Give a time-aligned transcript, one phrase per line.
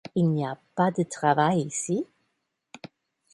[0.15, 2.07] Il n’y a pas de travail ici?